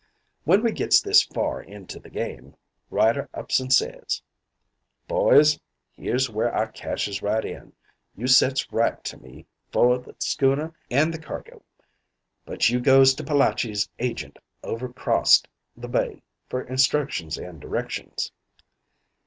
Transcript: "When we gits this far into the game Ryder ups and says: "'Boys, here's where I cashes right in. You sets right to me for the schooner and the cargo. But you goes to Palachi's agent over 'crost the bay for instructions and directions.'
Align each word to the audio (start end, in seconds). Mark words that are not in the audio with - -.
"When 0.45 0.63
we 0.63 0.71
gits 0.71 0.99
this 0.99 1.21
far 1.21 1.61
into 1.61 1.99
the 1.99 2.09
game 2.09 2.55
Ryder 2.89 3.29
ups 3.35 3.59
and 3.59 3.71
says: 3.71 4.23
"'Boys, 5.07 5.59
here's 5.95 6.27
where 6.27 6.51
I 6.57 6.65
cashes 6.71 7.21
right 7.21 7.45
in. 7.45 7.73
You 8.15 8.25
sets 8.25 8.73
right 8.73 9.03
to 9.03 9.17
me 9.17 9.45
for 9.71 9.99
the 9.99 10.15
schooner 10.17 10.73
and 10.89 11.13
the 11.13 11.21
cargo. 11.21 11.61
But 12.47 12.67
you 12.67 12.79
goes 12.79 13.13
to 13.13 13.23
Palachi's 13.23 13.87
agent 13.99 14.39
over 14.63 14.89
'crost 14.91 15.47
the 15.77 15.87
bay 15.87 16.23
for 16.49 16.63
instructions 16.63 17.37
and 17.37 17.61
directions.' 17.61 18.31